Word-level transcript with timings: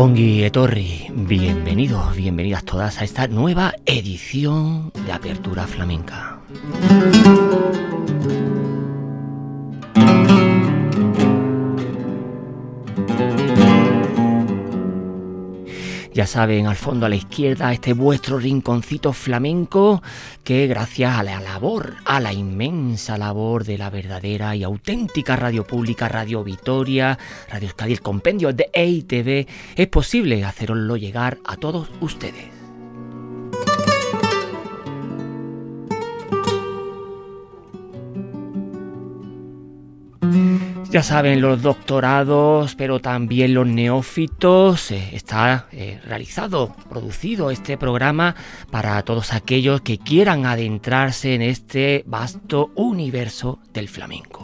Ongi 0.00 0.44
Etorri, 0.44 1.08
bienvenidos, 1.10 2.14
bienvenidas 2.14 2.62
todas 2.62 3.00
a 3.00 3.04
esta 3.04 3.26
nueva 3.26 3.74
edición 3.84 4.92
de 5.04 5.10
Apertura 5.10 5.66
Flamenca. 5.66 6.38
Ya 16.18 16.26
saben, 16.26 16.66
al 16.66 16.74
fondo 16.74 17.06
a 17.06 17.08
la 17.08 17.14
izquierda, 17.14 17.72
este 17.72 17.92
vuestro 17.92 18.40
rinconcito 18.40 19.12
flamenco 19.12 20.02
que 20.42 20.66
gracias 20.66 21.16
a 21.16 21.22
la 21.22 21.40
labor, 21.40 21.94
a 22.04 22.18
la 22.18 22.32
inmensa 22.32 23.16
labor 23.16 23.62
de 23.62 23.78
la 23.78 23.88
verdadera 23.88 24.56
y 24.56 24.64
auténtica 24.64 25.36
radio 25.36 25.64
pública, 25.64 26.08
Radio 26.08 26.42
Vitoria, 26.42 27.16
Radio 27.48 27.68
Euskadi, 27.68 27.92
el 27.92 28.02
compendio 28.02 28.52
de 28.52 28.68
EITV, 28.72 29.46
es 29.76 29.86
posible 29.86 30.44
haceroslo 30.44 30.96
llegar 30.96 31.38
a 31.44 31.54
todos 31.54 31.88
ustedes. 32.00 32.57
Ya 40.90 41.02
saben, 41.02 41.42
los 41.42 41.60
doctorados, 41.60 42.74
pero 42.74 42.98
también 42.98 43.52
los 43.52 43.66
neófitos, 43.66 44.90
eh, 44.90 45.10
está 45.12 45.66
eh, 45.70 46.00
realizado, 46.04 46.74
producido 46.88 47.50
este 47.50 47.76
programa 47.76 48.34
para 48.70 49.02
todos 49.02 49.34
aquellos 49.34 49.82
que 49.82 49.98
quieran 49.98 50.46
adentrarse 50.46 51.34
en 51.34 51.42
este 51.42 52.04
vasto 52.06 52.70
universo 52.74 53.58
del 53.74 53.88
flamenco. 53.88 54.42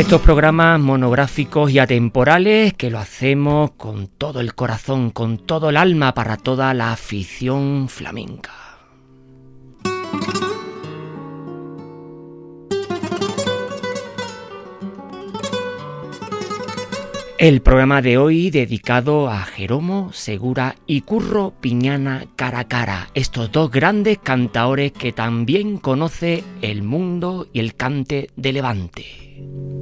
Estos 0.00 0.22
programas 0.22 0.80
monográficos 0.80 1.70
y 1.70 1.78
atemporales 1.78 2.72
que 2.72 2.88
lo 2.88 2.98
hacemos 2.98 3.72
con 3.72 4.08
todo 4.08 4.40
el 4.40 4.54
corazón, 4.54 5.10
con 5.10 5.36
todo 5.36 5.68
el 5.68 5.76
alma 5.76 6.14
para 6.14 6.38
toda 6.38 6.72
la 6.72 6.92
afición 6.92 7.86
flamenca. 7.90 8.50
El 17.36 17.60
programa 17.60 18.00
de 18.00 18.16
hoy 18.16 18.48
dedicado 18.48 19.28
a 19.28 19.42
Jeromo 19.42 20.14
Segura 20.14 20.76
y 20.86 21.02
Curro 21.02 21.52
Piñana 21.60 22.24
Cara 22.36 22.64
Cara, 22.64 23.10
estos 23.12 23.52
dos 23.52 23.70
grandes 23.70 24.16
cantaores 24.16 24.92
que 24.92 25.12
también 25.12 25.76
conoce 25.76 26.42
el 26.62 26.82
mundo 26.82 27.48
y 27.52 27.60
el 27.60 27.74
cante 27.74 28.30
de 28.34 28.52
Levante. 28.54 29.79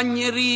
Compagnerico, 0.00 0.48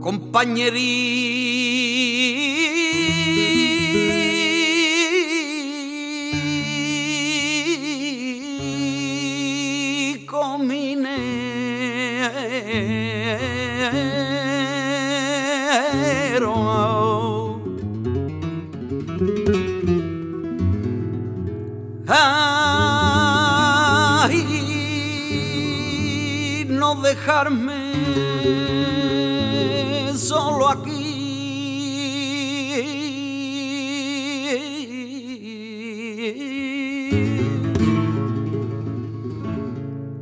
compagnerico, 0.00 0.98
minero. 10.58 11.28
Compañerico 27.28 27.76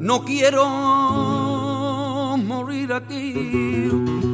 no 0.01 0.25
quiero 0.25 0.67
morir 2.39 2.93
aquí. 2.93 4.26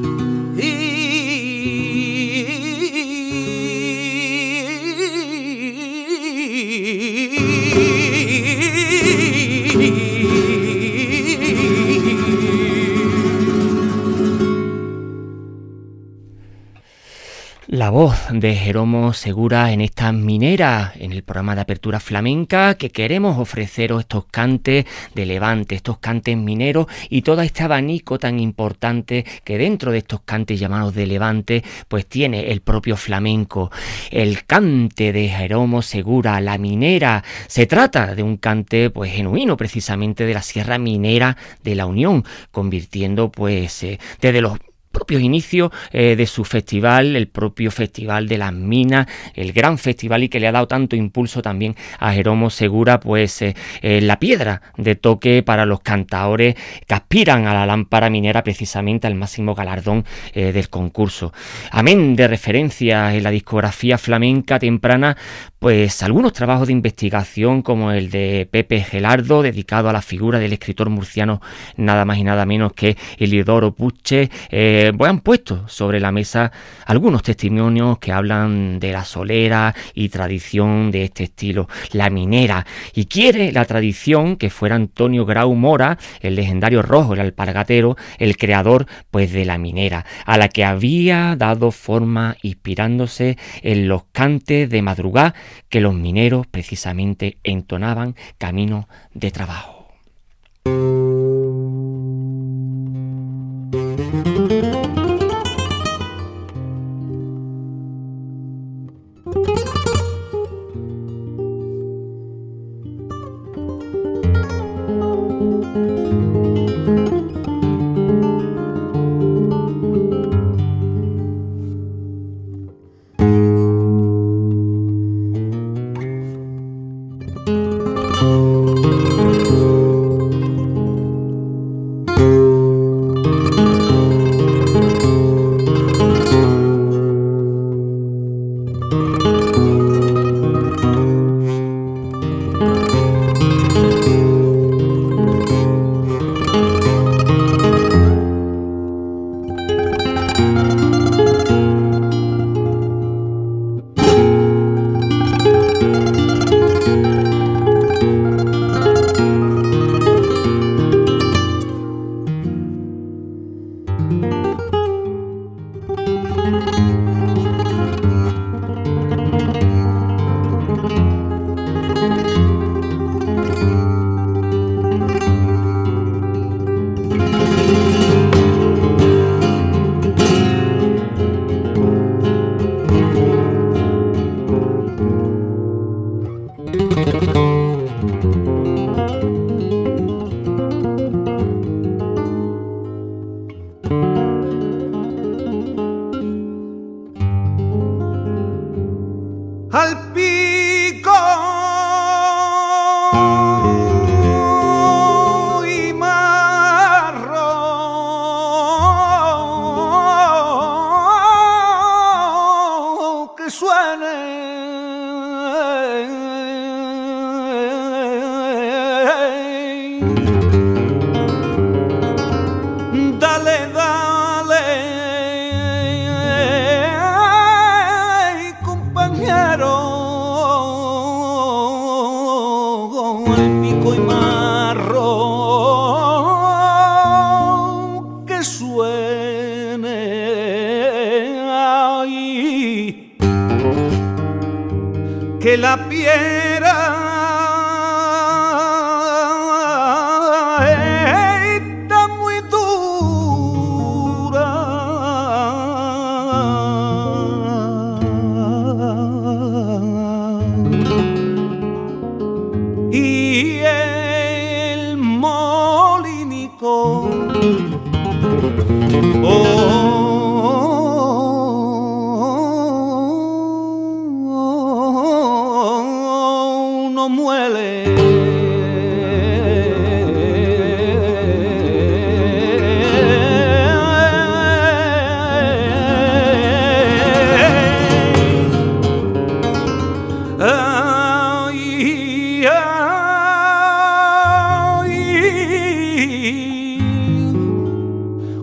La 17.82 17.90
voz 17.90 18.29
de 18.31 18.55
Jeromo 18.55 19.12
Segura 19.12 19.73
en 19.73 19.81
esta 19.81 20.12
minera, 20.12 20.93
en 20.94 21.11
el 21.11 21.25
programa 21.25 21.56
de 21.56 21.62
apertura 21.62 21.99
flamenca, 21.99 22.76
que 22.76 22.90
queremos 22.90 23.40
ofreceros 23.40 24.02
estos 24.02 24.26
cantes 24.26 24.87
de 25.17 25.26
levante, 25.26 25.75
estos 25.75 25.99
cantes 25.99 26.37
mineros 26.37 26.87
y 27.11 27.23
todo 27.23 27.43
este 27.43 27.64
abanico 27.64 28.20
tan 28.20 28.38
importante 28.38 29.25
que 29.43 29.58
dentro 29.58 29.90
de 29.90 29.99
estos 29.99 30.20
cantes 30.20 30.61
llamados 30.61 30.94
de 30.94 31.06
levante, 31.06 31.64
pues 31.88 32.06
tiene 32.06 32.52
el 32.52 32.61
propio 32.61 32.96
flamenco. 32.96 33.73
El 34.12 34.44
cante 34.44 35.12
de 35.12 35.28
Jeromo 35.28 35.82
Segura, 35.82 36.40
la 36.40 36.58
minera, 36.58 37.25
se 37.49 37.67
trata 37.67 38.14
de 38.14 38.23
un 38.23 38.37
cante 38.37 38.90
pues 38.90 39.12
genuino 39.12 39.56
precisamente 39.56 40.25
de 40.25 40.35
la 40.35 40.43
Sierra 40.43 40.78
Minera 40.78 41.37
de 41.64 41.75
la 41.75 41.87
Unión, 41.87 42.25
convirtiendo 42.52 43.32
pues 43.32 43.82
eh, 43.82 43.99
desde 44.20 44.40
los 44.40 44.56
propios 44.93 45.23
inicios 45.23 45.73
eh, 45.91 46.15
de 46.17 46.27
su 46.27 46.44
festival, 46.44 47.17
el 47.17 47.27
propio 47.27 47.71
festival 47.71 48.29
de 48.29 48.39
las 48.39 48.53
minas, 48.53 49.06
el 49.35 49.53
gran 49.53 49.79
festival 49.79 50.23
y 50.23 50.29
que 50.29 50.39
le 50.39 50.47
ha 50.47 50.53
dado 50.53 50.69
tanto 50.69 50.94
impulso 50.94 51.43
también 51.43 51.75
a 51.99 52.12
Jeromo 52.12 52.50
Segura, 52.50 53.00
pues 53.00 53.43
eh, 53.43 53.56
eh, 53.81 54.00
la 54.00 54.19
piedra 54.19 54.62
de 54.77 54.94
toque 54.94 55.43
para 55.43 55.67
los 55.67 55.81
cantaores 55.81 56.55
que 56.87 56.94
aspiran 56.94 57.47
a 57.47 57.55
la 57.55 57.67
lámpara 57.67 58.11
minera 58.11 58.44
precisamente 58.44 59.06
al 59.06 59.15
máximo 59.15 59.55
galardón 59.55 60.05
del 60.35 60.69
concurso. 60.69 61.33
Amén 61.71 62.15
de 62.15 62.29
referencias 62.29 63.15
en 63.15 63.23
la 63.23 63.31
discografía 63.31 63.97
flamenca 63.99 64.59
temprana, 64.59 65.17
pues 65.62 66.03
algunos 66.03 66.32
trabajos 66.32 66.67
de 66.67 66.73
investigación 66.73 67.62
como 67.62 67.93
el 67.93 68.11
de 68.11 68.49
Pepe 68.50 68.81
Gelardo, 68.81 69.43
dedicado 69.43 69.88
a 69.88 69.93
la 69.93 70.03
figura 70.03 70.41
del 70.41 70.53
escritor 70.53 70.91
murciano 70.91 71.41
nada 71.76 72.05
más 72.05 72.19
y 72.19 72.25
nada 72.25 72.44
menos 72.44 72.73
que 72.73 72.97
Eliodoro 73.17 73.73
Puche, 73.73 74.29
eh, 74.50 74.93
pues 74.99 75.09
han 75.09 75.20
puesto 75.20 75.69
sobre 75.69 76.00
la 76.00 76.11
mesa 76.11 76.50
algunos 76.85 77.23
testimonios 77.23 78.00
que 78.00 78.11
hablan 78.11 78.81
de 78.81 78.90
la 78.90 79.04
solera 79.04 79.73
y 79.95 80.09
tradición 80.09 80.90
de 80.90 81.04
este 81.04 81.23
estilo, 81.23 81.69
la 81.92 82.11
minera, 82.11 82.66
y 82.92 83.04
quiere 83.04 83.52
la 83.52 83.64
tradición 83.64 84.35
que 84.35 84.50
fuera 84.50 84.75
Antonio 84.75 85.25
Grau 85.26 85.54
Mora, 85.54 85.97
el 86.23 86.35
legendario 86.35 86.83
rojo, 86.83 87.14
el 87.14 87.21
alpargatero, 87.21 87.97
el 88.19 88.37
creador 88.37 88.87
pues 89.12 89.33
de 89.33 89.45
la 89.45 89.59
minera, 89.59 90.07
a 90.26 90.38
la 90.38 90.49
que 90.49 90.64
había 90.64 91.37
dado 91.37 91.71
forma 91.71 92.37
inspirándose 92.42 93.38
en 93.62 93.87
los 93.87 94.07
cantes 94.11 94.69
de 94.69 94.83
madrugada 94.83 95.35
que 95.68 95.80
los 95.80 95.94
mineros 95.94 96.47
precisamente 96.47 97.38
entonaban 97.44 98.16
camino 98.38 98.88
de 99.14 99.30
trabajo. 99.30 99.88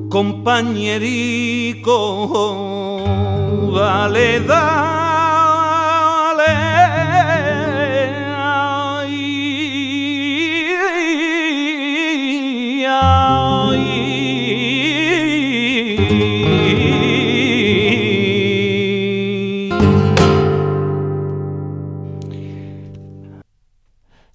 Compañerico, 0.09 1.93
vale, 3.71 4.39
dale. 4.41 4.89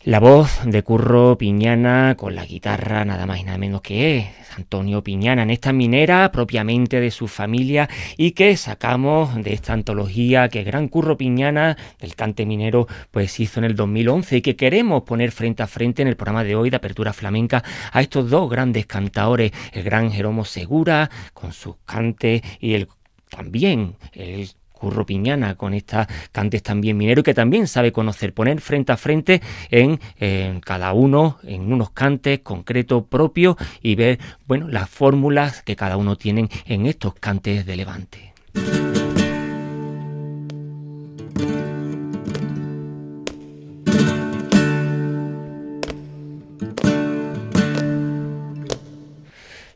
La 0.04 0.21
voz 0.21 0.61
de 0.64 0.83
Curro 0.85 1.37
Piñana 1.37 2.14
con 2.16 2.37
la 2.37 2.45
guitarra 2.45 3.04
nada 3.04 3.26
más 3.26 3.40
y 3.40 3.43
nada 3.43 3.59
menos 3.59 3.81
que 3.81 4.31
Antonio 4.57 5.03
Piñana 5.03 5.43
en 5.43 5.51
esta 5.51 5.73
minera 5.73 6.31
propiamente 6.33 7.01
de 7.01 7.11
su 7.11 7.29
familia 7.29 7.89
y 8.17 8.33
que 8.33 8.57
sacamos 8.57 9.35
de 9.43 9.53
esta 9.53 9.73
antología 9.73 10.49
que 10.49 10.65
Gran 10.65 10.89
Curro 10.89 11.17
Piñana 11.17 11.77
del 12.01 12.15
cante 12.15 12.47
minero 12.47 12.87
pues 13.11 13.39
hizo 13.41 13.61
en 13.61 13.65
el 13.65 13.75
2011 13.75 14.37
y 14.37 14.43
que 14.43 14.57
queremos 14.57 15.03
poner 15.03 15.33
frente 15.33 15.63
a 15.63 15.67
frente 15.67 16.03
en 16.03 16.09
el 16.09 16.17
programa 16.17 16.45
de 16.45 16.57
hoy 16.57 16.71
de 16.71 16.77
Apertura 16.77 17.13
Flamenca 17.13 17.63
a 17.93 18.01
estos 18.01 18.31
dos 18.31 18.51
grandes 18.51 18.87
cantadores, 18.87 19.53
el 19.73 19.83
gran 19.83 20.11
Jeromo 20.11 20.45
Segura 20.45 21.11
con 21.33 21.53
sus 21.53 21.77
cantes 21.85 22.43
y 22.61 22.75
el 22.75 22.89
también 23.31 23.97
el 24.13 24.49
Curro 24.85 25.07
Piñana 25.07 25.55
con 25.55 25.73
estas 25.73 26.09
cantes 26.31 26.62
también 26.62 26.99
minero 26.99 27.23
que 27.23 27.33
también 27.33 27.67
sabe 27.67 27.91
conocer, 27.91 28.35
poner 28.35 28.61
frente 28.61 28.93
a 28.93 28.99
frente 28.99 29.41
en, 29.71 29.99
en 30.19 30.61
cada 30.61 30.93
uno, 30.93 31.38
en 31.43 31.73
unos 31.73 31.91
cantes 31.91 32.41
concretos 32.41 33.05
propios 33.05 33.57
y 33.81 33.95
ver, 33.95 34.19
bueno, 34.47 34.69
las 34.69 34.91
fórmulas 34.91 35.62
que 35.62 35.75
cada 35.75 35.97
uno 35.97 36.17
tienen 36.17 36.50
en 36.67 36.85
estos 36.85 37.14
cantes 37.14 37.64
de 37.64 37.76
Levante. 37.76 38.35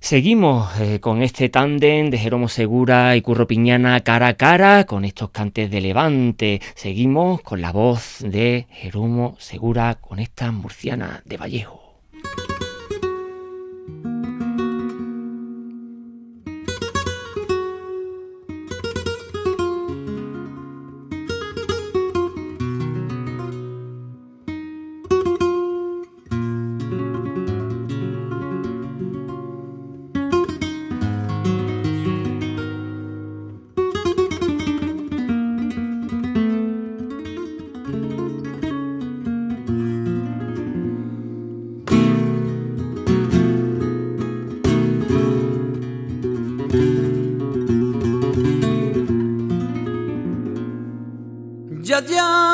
Seguimos 0.09 0.71
eh, 0.81 1.01
con 1.01 1.21
este 1.21 1.51
tándem 1.51 2.09
de 2.09 2.17
Jeromo 2.17 2.49
Segura 2.49 3.15
y 3.15 3.21
Curro 3.21 3.47
Piñana 3.47 4.01
cara 4.01 4.29
a 4.29 4.37
cara 4.39 4.87
con 4.87 5.05
estos 5.05 5.29
cantes 5.29 5.71
de 5.71 5.83
Levante. 5.83 6.63
Seguimos 6.77 7.43
con 7.43 7.61
la 7.61 7.73
voz 7.73 8.21
de 8.21 8.67
Jeromo 8.71 9.37
Segura 9.39 9.97
con 9.97 10.19
esta 10.19 10.51
murciana 10.51 11.23
de 11.27 11.37
Vallejo. 11.37 11.88
Ya, 52.09 52.48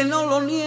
no 0.00 0.26
lo 0.26 0.40
niego. 0.40 0.62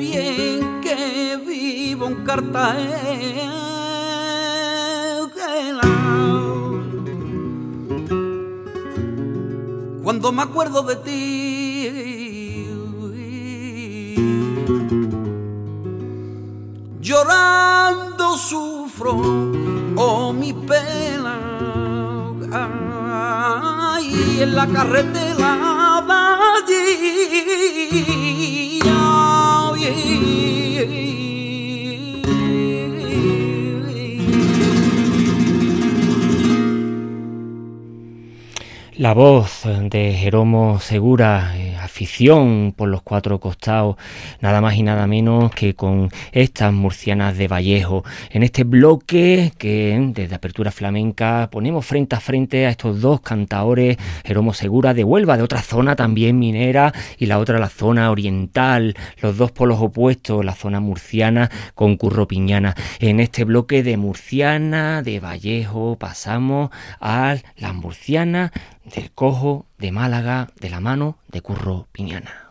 Y 0.00 0.12
en 0.14 0.80
que 0.80 1.36
vivo 1.44 2.06
en 2.06 2.24
Cartagena. 2.24 3.52
Cuando 10.04 10.30
me 10.30 10.42
acuerdo 10.42 10.82
de 10.82 10.96
ti, 10.96 11.51
la 24.66 24.72
carretela 24.72 26.04
allí. 26.56 27.12
La 38.96 39.14
voz 39.14 39.62
de 39.64 40.12
Jeromo 40.14 40.78
Segura 40.78 41.54
por 42.76 42.88
los 42.88 43.02
cuatro 43.02 43.38
costados, 43.40 43.96
nada 44.40 44.60
más 44.60 44.74
y 44.74 44.82
nada 44.82 45.06
menos 45.06 45.50
que 45.52 45.74
con 45.74 46.10
estas 46.32 46.72
murcianas 46.72 47.36
de 47.36 47.48
Vallejo. 47.48 48.04
En 48.30 48.42
este 48.42 48.64
bloque 48.64 49.52
que 49.58 50.10
desde 50.14 50.34
Apertura 50.34 50.70
Flamenca 50.70 51.48
ponemos 51.50 51.86
frente 51.86 52.16
a 52.16 52.20
frente 52.20 52.66
a 52.66 52.70
estos 52.70 53.00
dos 53.00 53.20
cantaores, 53.20 53.96
Jeromo 54.24 54.52
Segura 54.52 54.94
de 54.94 55.04
Huelva, 55.04 55.36
de 55.36 55.42
otra 55.42 55.62
zona 55.62 55.96
también 55.96 56.38
minera 56.38 56.92
y 57.18 57.26
la 57.26 57.38
otra 57.38 57.58
la 57.58 57.68
zona 57.68 58.10
oriental, 58.10 58.94
los 59.20 59.36
dos 59.36 59.52
polos 59.52 59.80
opuestos, 59.80 60.44
la 60.44 60.54
zona 60.54 60.80
murciana 60.80 61.50
con 61.74 61.96
Curro 61.96 62.26
Piñana. 62.26 62.74
En 62.98 63.20
este 63.20 63.44
bloque 63.44 63.82
de 63.82 63.96
murciana, 63.96 65.02
de 65.02 65.20
Vallejo, 65.20 65.96
pasamos 65.98 66.70
a 67.00 67.36
las 67.56 67.74
murcianas 67.74 68.50
del 68.84 69.10
Cojo, 69.12 69.66
de 69.78 69.92
Málaga, 69.92 70.48
de 70.60 70.70
la 70.70 70.80
mano 70.80 71.18
de 71.28 71.40
Curro 71.40 71.86
Piñana. 71.92 72.50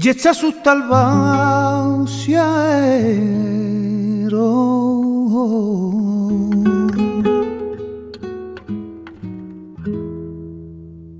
Y 0.00 0.10
echa 0.10 0.32
sus 0.32 0.54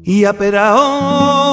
y 0.05 0.25
aperao 0.25 1.48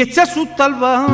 y 0.00 0.02
echa 0.02 0.24
su 0.24 0.46
talba 0.56 1.06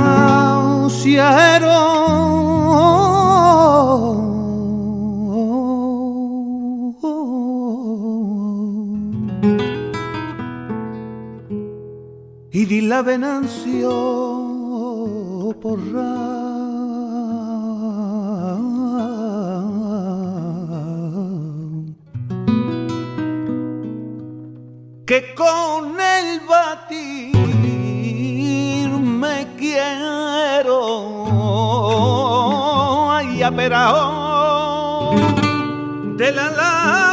y 12.52 12.64
di 12.64 12.80
la 12.82 13.02
venancio 13.02 13.90
porra 15.60 16.12
que 25.06 25.34
con 25.34 25.98
el 26.00 26.40
batir 26.48 27.05
ay 33.66 33.72
aperao 33.72 35.14
de 36.16 36.30
la 36.30 36.50
lava 36.50 37.05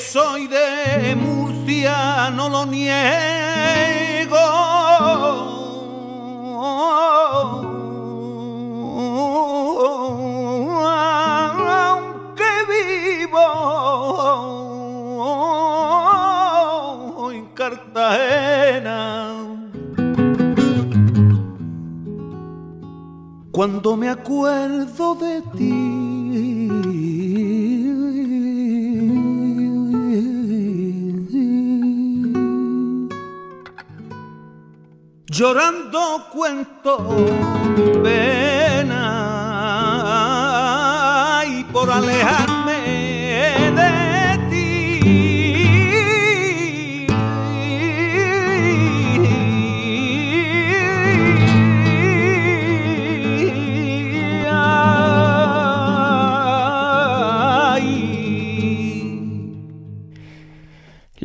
soy 0.00 0.46
de 0.46 1.14
Murcia, 1.14 2.30
no 2.30 2.48
lo 2.48 2.66
niego. 2.66 4.36
Aunque 11.72 12.50
vivo 13.28 13.40
en 17.32 17.46
Cartagena. 17.54 19.10
cuando 23.60 23.94
me 23.94 24.08
acuerdo 24.08 25.14
de 25.16 25.42
ti. 25.54 26.09
Llorando 35.40 36.26
cuento 36.30 36.98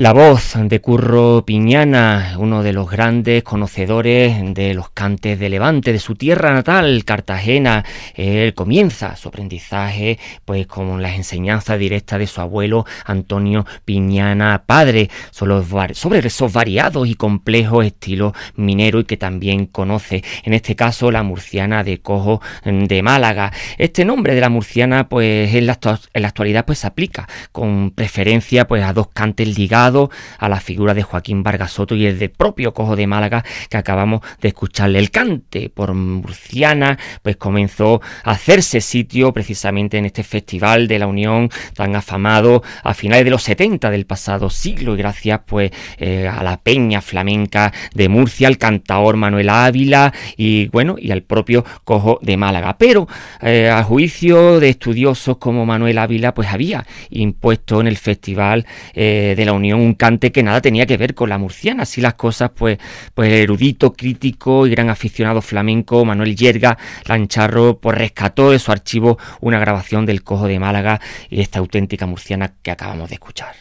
La 0.05 0.13
voz 0.13 0.53
de 0.55 0.81
Curro 0.81 1.45
Piñana, 1.47 2.35
uno 2.37 2.61
de 2.61 2.73
los 2.73 2.87
grandes 2.87 3.41
conocedores 3.41 4.37
de 4.53 4.75
los 4.75 4.91
cantes 4.91 5.39
de 5.39 5.49
Levante, 5.49 5.91
de 5.91 5.97
su 5.97 6.13
tierra 6.13 6.53
natal, 6.53 7.03
Cartagena. 7.03 7.83
Él 8.13 8.53
comienza 8.53 9.15
su 9.15 9.29
aprendizaje 9.29 10.19
pues 10.45 10.67
con 10.67 11.01
las 11.01 11.15
enseñanzas 11.15 11.79
directas 11.79 12.19
de 12.19 12.27
su 12.27 12.39
abuelo 12.39 12.85
Antonio 13.03 13.65
Piñana 13.83 14.65
padre, 14.67 15.09
sobre 15.31 16.27
esos 16.27 16.53
variados 16.53 17.07
y 17.07 17.15
complejos 17.15 17.83
estilos 17.83 18.33
minero 18.55 18.99
y 18.99 19.05
que 19.05 19.17
también 19.17 19.65
conoce, 19.65 20.23
en 20.43 20.53
este 20.53 20.75
caso 20.75 21.09
la 21.09 21.23
murciana 21.23 21.83
de 21.83 21.99
Cojo 22.01 22.43
de 22.63 23.01
Málaga. 23.01 23.51
Este 23.79 24.05
nombre 24.05 24.35
de 24.35 24.41
la 24.41 24.49
murciana 24.49 25.09
pues 25.09 25.51
en 25.55 25.65
la, 25.65 25.79
actualidad 26.27 26.63
pues 26.63 26.77
se 26.77 26.85
aplica 26.85 27.27
con 27.51 27.89
preferencia 27.89 28.67
pues 28.67 28.83
a 28.83 28.93
dos 28.93 29.07
cantes 29.07 29.57
ligados 29.57 29.94
a 30.37 30.49
la 30.49 30.59
figura 30.59 30.93
de 30.93 31.03
Joaquín 31.03 31.43
Vargas 31.43 31.71
Soto 31.71 31.95
y 31.95 32.05
el 32.05 32.19
de 32.19 32.29
propio 32.29 32.73
Cojo 32.73 32.95
de 32.95 33.07
Málaga 33.07 33.43
que 33.69 33.77
acabamos 33.77 34.21
de 34.41 34.49
escucharle. 34.49 34.99
El 34.99 35.11
cante 35.11 35.69
por 35.69 35.93
murciana 35.93 36.97
pues 37.21 37.37
comenzó 37.37 38.01
a 38.23 38.31
hacerse 38.31 38.81
sitio 38.81 39.33
precisamente 39.33 39.97
en 39.97 40.05
este 40.05 40.23
festival 40.23 40.87
de 40.87 40.99
la 40.99 41.07
Unión 41.07 41.49
tan 41.73 41.95
afamado 41.95 42.63
a 42.83 42.93
finales 42.93 43.25
de 43.25 43.31
los 43.31 43.43
70 43.43 43.89
del 43.89 44.05
pasado 44.05 44.49
siglo 44.49 44.93
y 44.93 44.97
gracias 44.97 45.41
pues 45.45 45.71
eh, 45.97 46.27
a 46.27 46.43
la 46.43 46.57
peña 46.57 47.01
flamenca 47.01 47.73
de 47.93 48.09
Murcia, 48.09 48.47
al 48.47 48.57
cantaor 48.57 49.15
Manuel 49.17 49.49
Ávila 49.49 50.13
y 50.37 50.67
bueno 50.67 50.95
y 50.99 51.11
al 51.11 51.23
propio 51.23 51.63
Cojo 51.83 52.19
de 52.21 52.37
Málaga. 52.37 52.77
Pero 52.77 53.07
eh, 53.41 53.69
a 53.69 53.83
juicio 53.83 54.59
de 54.59 54.69
estudiosos 54.69 55.37
como 55.37 55.65
Manuel 55.65 55.97
Ávila 55.97 56.33
pues 56.33 56.49
había 56.49 56.85
impuesto 57.09 57.81
en 57.81 57.87
el 57.87 57.97
festival 57.97 58.65
eh, 58.93 59.33
de 59.37 59.45
la 59.45 59.53
Unión 59.53 59.84
un 59.85 59.93
cante 59.93 60.31
que 60.31 60.43
nada 60.43 60.61
tenía 60.61 60.85
que 60.85 60.97
ver 60.97 61.15
con 61.15 61.29
la 61.29 61.37
murciana. 61.37 61.83
Así 61.83 62.01
las 62.01 62.15
cosas 62.15 62.51
pues, 62.55 62.77
pues 63.13 63.31
el 63.31 63.39
erudito, 63.39 63.93
crítico 63.93 64.67
y 64.67 64.71
gran 64.71 64.89
aficionado 64.89 65.41
flamenco 65.41 66.03
Manuel 66.05 66.35
Yerga 66.35 66.77
Lancharro 67.05 67.77
pues 67.79 67.97
rescató 67.97 68.51
de 68.51 68.59
su 68.59 68.71
archivo 68.71 69.17
una 69.41 69.59
grabación 69.59 70.05
del 70.05 70.23
Cojo 70.23 70.47
de 70.47 70.59
Málaga 70.59 70.99
y 71.29 71.41
esta 71.41 71.59
auténtica 71.59 72.05
murciana 72.05 72.53
que 72.61 72.71
acabamos 72.71 73.09
de 73.09 73.15
escuchar. 73.15 73.55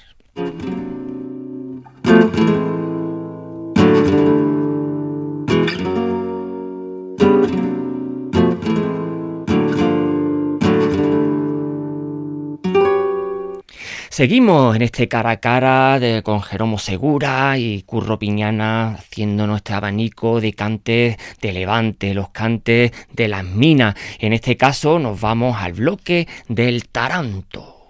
Seguimos 14.14 14.76
en 14.76 14.82
este 14.82 15.08
cara 15.08 15.30
a 15.30 15.40
cara 15.40 15.98
de, 15.98 16.22
con 16.22 16.40
Jeromo 16.40 16.78
Segura 16.78 17.58
y 17.58 17.82
Curro 17.82 18.16
Piñana 18.16 18.94
haciendo 18.94 19.44
nuestro 19.48 19.74
abanico 19.74 20.40
de 20.40 20.52
cantes 20.52 21.16
de 21.42 21.52
Levante, 21.52 22.14
los 22.14 22.28
cantes 22.28 22.92
de 23.12 23.26
las 23.26 23.42
minas. 23.42 23.96
En 24.20 24.32
este 24.32 24.56
caso 24.56 25.00
nos 25.00 25.20
vamos 25.20 25.56
al 25.58 25.72
bloque 25.72 26.28
del 26.46 26.86
Taranto. 26.86 27.88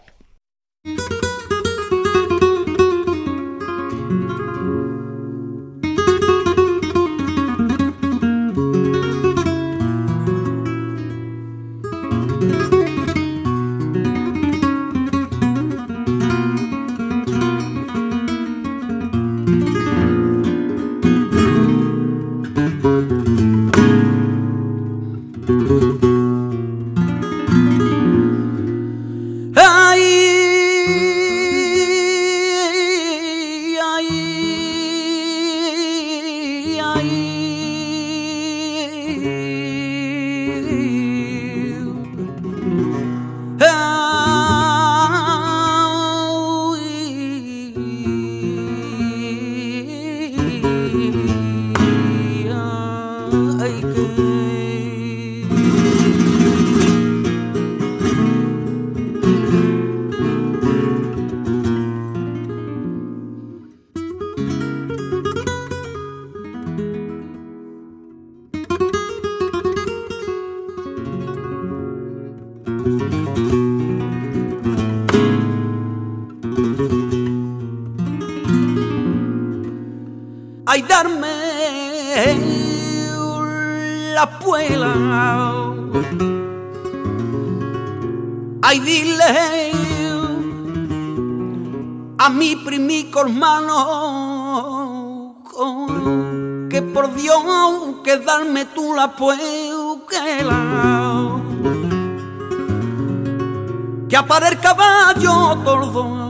Que 104.08 104.22
para 104.26 104.48
el 104.48 104.58
caballo 104.60 105.58
tordo 105.64 106.24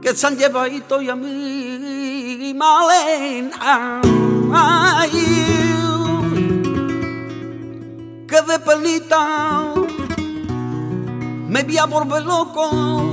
que 0.00 0.14
se 0.14 0.26
han 0.26 0.36
llevado 0.36 1.02
y 1.02 1.10
a 1.10 1.16
mí 1.16 2.54
malena. 2.54 4.00
Que 8.26 8.42
de 8.42 8.58
pelita 8.60 9.74
me 11.48 11.62
voy 11.62 11.78
a 11.78 11.86
volver 11.86 12.22
loco. 12.22 13.08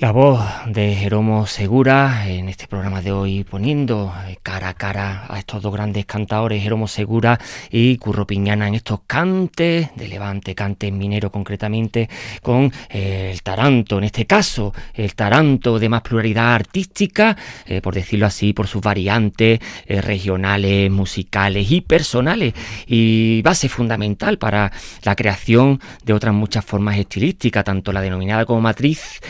La 0.00 0.12
voz 0.12 0.40
de 0.66 0.94
Jeromo 0.94 1.44
Segura 1.48 2.28
en 2.28 2.48
este 2.48 2.68
programa 2.68 3.02
de 3.02 3.10
hoy 3.10 3.42
poniendo 3.42 4.14
cara 4.44 4.68
a 4.68 4.74
cara 4.74 5.26
a 5.28 5.40
estos 5.40 5.60
dos 5.60 5.72
grandes 5.72 6.06
cantadores, 6.06 6.62
Jeromo 6.62 6.86
Segura 6.86 7.40
y 7.68 7.96
Curro 7.96 8.24
Piñana 8.24 8.68
en 8.68 8.76
estos 8.76 9.00
cantes 9.08 9.88
de 9.96 10.06
Levante, 10.06 10.54
cantes 10.54 10.92
minero 10.92 11.32
concretamente, 11.32 12.08
con 12.42 12.72
eh, 12.90 13.30
el 13.32 13.42
taranto, 13.42 13.98
en 13.98 14.04
este 14.04 14.24
caso 14.24 14.72
el 14.94 15.16
taranto 15.16 15.80
de 15.80 15.88
más 15.88 16.02
pluralidad 16.02 16.54
artística, 16.54 17.36
eh, 17.66 17.80
por 17.80 17.94
decirlo 17.94 18.26
así, 18.26 18.52
por 18.52 18.68
sus 18.68 18.80
variantes 18.80 19.58
eh, 19.84 20.00
regionales, 20.00 20.92
musicales 20.92 21.72
y 21.72 21.80
personales 21.80 22.54
y 22.86 23.42
base 23.42 23.68
fundamental 23.68 24.38
para 24.38 24.70
la 25.02 25.16
creación 25.16 25.80
de 26.04 26.12
otras 26.12 26.34
muchas 26.34 26.64
formas 26.64 26.96
estilísticas, 26.98 27.64
tanto 27.64 27.92
la 27.92 28.00
denominada 28.00 28.44
como 28.46 28.60
matriz, 28.60 29.20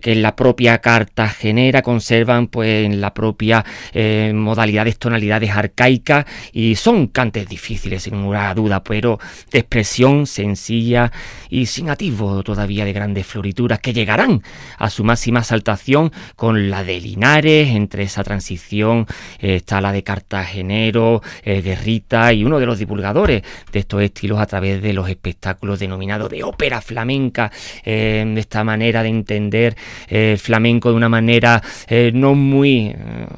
que 0.00 0.12
en 0.12 0.22
la 0.22 0.36
propia 0.36 0.78
cartagenera 0.78 1.82
conservan 1.82 2.48
pues 2.48 2.86
en 2.86 3.00
la 3.00 3.14
propia 3.14 3.64
eh, 3.92 4.32
modalidades, 4.34 4.98
tonalidades 4.98 5.50
arcaicas 5.50 6.26
y 6.52 6.74
son 6.76 7.08
cantes 7.08 7.48
difíciles 7.48 8.02
sin 8.02 8.14
ninguna 8.14 8.54
duda, 8.54 8.82
pero 8.82 9.18
de 9.50 9.60
expresión 9.60 10.26
sencilla 10.26 11.12
y 11.50 11.66
sin 11.66 11.90
atisbo 11.90 12.42
todavía 12.42 12.84
de 12.84 12.92
grandes 12.92 13.26
florituras 13.26 13.80
que 13.80 13.92
llegarán 13.92 14.42
a 14.78 14.90
su 14.90 15.04
máxima 15.04 15.42
saltación 15.42 16.12
con 16.36 16.70
la 16.70 16.84
de 16.84 17.00
Linares, 17.00 17.68
entre 17.68 18.04
esa 18.04 18.24
transición 18.24 19.06
eh, 19.40 19.56
está 19.56 19.80
la 19.80 19.92
de 19.92 20.02
Cartagenero, 20.02 21.22
el 21.42 21.62
Guerrita 21.62 22.32
y 22.32 22.44
uno 22.44 22.58
de 22.58 22.66
los 22.66 22.78
divulgadores 22.78 23.42
de 23.72 23.78
estos 23.78 24.02
estilos 24.02 24.38
a 24.38 24.46
través 24.46 24.82
de 24.82 24.92
los 24.92 25.08
espectáculos 25.08 25.78
denominados 25.78 26.30
de 26.30 26.42
ópera 26.42 26.80
flamenca, 26.80 27.50
eh, 27.84 28.34
esta 28.36 28.64
manera 28.64 29.02
de 29.02 29.08
entender 29.08 29.76
el 30.08 30.38
flamenco 30.38 30.90
de 30.90 30.94
una 30.94 31.08
manera 31.08 31.62
eh, 31.88 32.10
no 32.14 32.34
muy 32.34 32.94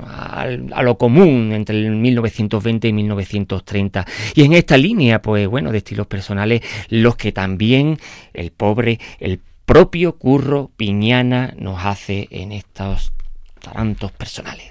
a, 0.06 0.46
lo 0.82 0.98
común 0.98 1.52
entre 1.52 1.76
el 1.76 1.90
1920 1.90 2.88
y 2.88 2.92
1930. 2.92 4.06
Y 4.34 4.42
en 4.44 4.52
esta 4.52 4.76
línea, 4.76 5.22
pues 5.22 5.46
bueno, 5.48 5.72
de 5.72 5.78
estilos 5.78 6.06
personales, 6.06 6.62
los 6.88 7.16
que 7.16 7.32
también 7.32 7.97
el 8.32 8.50
pobre, 8.50 8.98
el 9.20 9.40
propio 9.64 10.16
Curro 10.16 10.70
Piñana 10.76 11.54
nos 11.58 11.84
hace 11.84 12.28
en 12.30 12.52
estos 12.52 13.12
tarantos 13.60 14.12
personales. 14.12 14.67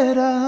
Espera. 0.00 0.39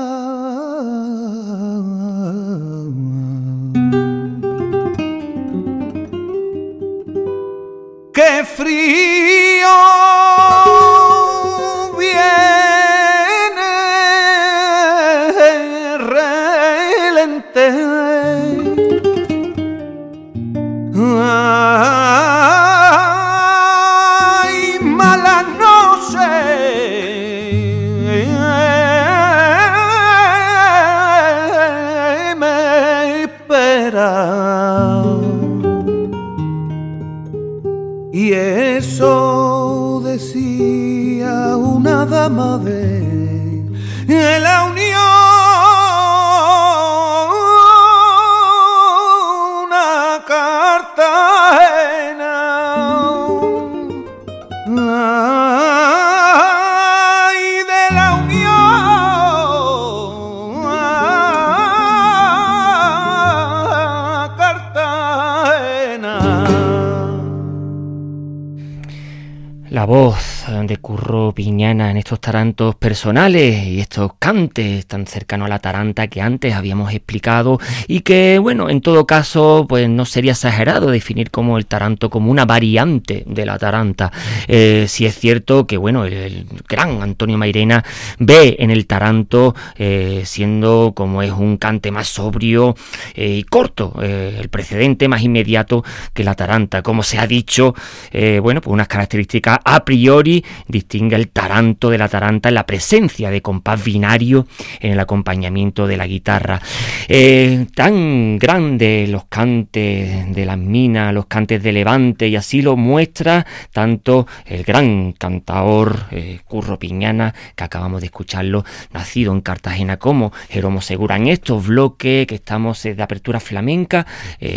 En 71.45 71.97
estos 71.97 72.21
tarantos 72.21 72.77
personales 72.77 73.67
y 73.67 73.81
estos 73.81 74.13
cantes 74.19 74.87
tan 74.87 75.07
cercanos 75.07 75.47
a 75.47 75.49
la 75.49 75.59
taranta 75.59 76.07
que 76.07 76.21
antes 76.21 76.55
habíamos 76.55 76.93
explicado 76.93 77.59
y 77.89 78.01
que, 78.01 78.39
bueno, 78.39 78.71
en 78.71 78.81
todo 78.81 79.07
caso, 79.07 79.67
pues 79.69 79.89
no 79.89 80.05
sería 80.05 80.33
exagerado 80.33 80.91
definir 80.91 81.31
como 81.31 81.59
el 81.59 81.67
taranto 81.67 82.11
como 82.11 82.31
una 82.31 82.45
variante 82.45 83.25
de 83.27 83.45
la 83.45 83.59
taranta. 83.59 84.13
Eh, 84.47 84.87
si 84.89 85.05
es 85.05 85.19
cierto 85.19 85.67
que, 85.67 85.77
bueno, 85.77 86.05
el, 86.05 86.47
gran 86.69 87.03
Antonio 87.03 87.39
Mairena 87.39 87.85
ve 88.19 88.57
en 88.61 88.71
el 88.71 88.87
taranto 88.87 89.55
eh, 89.77 90.23
siendo 90.25 90.93
como 90.95 91.23
es 91.23 91.33
un 91.33 91.57
cante 91.57 91.91
más 91.91 92.07
sobrio 92.07 92.77
eh, 93.15 93.37
y 93.39 93.43
corto, 93.43 93.95
el 94.01 94.49
precedente 94.49 95.09
más 95.09 95.23
inmediato 95.23 95.85
que 96.15 96.23
la 96.23 96.35
taranta. 96.35 96.83
Como 96.83 97.03
se 97.03 97.19
ha 97.19 97.27
dicho, 97.27 97.75
bueno, 98.13 98.61
pues 98.61 98.73
unas 98.73 98.89
características 98.89 99.59
a 99.65 99.85
priori 99.85 100.45
distingue 100.69 101.17
el 101.17 101.32
taranto 101.33 101.91
de 101.91 101.99
la 101.99 102.09
taranta 102.09 102.51
la 102.51 102.67
presencia 102.67 103.31
de 103.31 103.43
compás 103.43 103.83
binario 103.83 104.47
en 104.81 104.93
el 104.93 105.01
acompañamiento 105.01 105.87
de 105.87 105.97
la 105.97 106.07
guitarra. 106.07 106.61
Eh, 107.09 107.67
tan 107.75 108.39
grande 108.39 109.07
los 109.09 109.25
cantes 109.25 110.35
de 110.35 110.47
las 110.47 110.59
minas, 110.59 111.15
los 111.15 111.27
cantes 111.27 111.63
de 111.63 111.73
Levante, 111.73 112.29
y 112.29 112.37
así 112.37 112.63
lo 112.63 112.77
muestra 112.77 113.47
tanto 113.73 114.27
el 114.47 114.65
gran 114.65 115.13
cantador 115.13 116.07
eh, 116.11 116.41
Curro 116.45 116.79
Piñana, 116.79 117.35
que 117.57 117.65
acabamos 117.65 118.01
de 118.01 118.07
escucharlo, 118.07 118.65
nacido 118.93 119.33
en 119.33 119.41
Cartagena, 119.41 119.97
como 119.97 120.33
Jeromo 120.49 120.81
Segura, 120.81 121.17
en 121.17 121.29
estos 121.29 121.67
bloques 121.67 122.27
que 122.27 122.35
estamos 122.35 122.85
eh, 122.85 122.95
de 122.95 123.03
apertura 123.03 123.41
flamenca, 123.41 124.07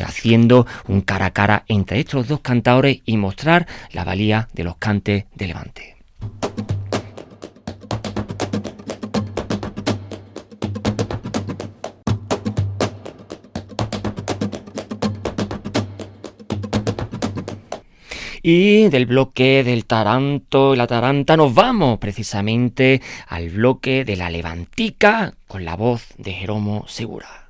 haciendo 0.05 0.67
un 0.87 1.01
cara 1.01 1.27
a 1.27 1.31
cara 1.31 1.63
entre 1.67 1.99
estos 1.99 2.27
dos 2.27 2.41
cantadores 2.41 2.99
y 3.05 3.17
mostrar 3.17 3.67
la 3.91 4.03
valía 4.03 4.47
de 4.53 4.63
los 4.63 4.77
cantes 4.77 5.25
de 5.35 5.47
Levante. 5.47 5.95
Y 18.47 18.89
del 18.89 19.07
bloque 19.07 19.63
del 19.63 19.87
Taranto 19.87 20.75
y 20.75 20.77
la 20.77 20.85
Taranta 20.85 21.35
nos 21.35 21.55
vamos 21.55 21.97
precisamente 21.97 23.01
al 23.27 23.49
bloque 23.49 24.05
de 24.05 24.15
la 24.15 24.29
Levantica 24.29 25.33
con 25.47 25.65
la 25.65 25.75
voz 25.75 26.09
de 26.19 26.31
Jeromo 26.31 26.85
Segura. 26.87 27.49